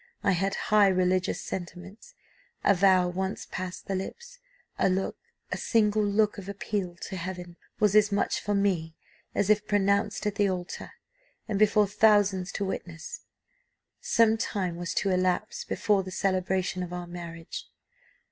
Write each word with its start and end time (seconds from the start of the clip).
I 0.23 0.31
had 0.31 0.55
high 0.73 0.87
religious 0.87 1.41
sentiments; 1.43 2.15
a 2.63 2.73
vow 2.73 3.07
once 3.07 3.45
passed 3.45 3.85
the 3.85 3.93
lips, 3.93 4.39
a 4.79 4.89
look, 4.89 5.15
a 5.51 5.57
single 5.57 6.03
look 6.03 6.39
of 6.39 6.49
appeal 6.49 6.95
to 7.01 7.15
Heaven, 7.15 7.55
was 7.79 7.95
as 7.95 8.11
much 8.11 8.39
for 8.39 8.55
me 8.55 8.95
as 9.35 9.51
if 9.51 9.67
pronounced 9.67 10.25
at 10.25 10.33
the 10.33 10.49
altar, 10.49 10.93
and 11.47 11.59
before 11.59 11.85
thousands 11.85 12.51
to 12.53 12.65
witness. 12.65 13.25
Some 13.99 14.37
time 14.39 14.75
was 14.75 14.95
to 14.95 15.11
elapse 15.11 15.63
before 15.65 16.01
the 16.01 16.09
celebration 16.09 16.81
of 16.81 16.91
our 16.93 17.05
marriage. 17.05 17.69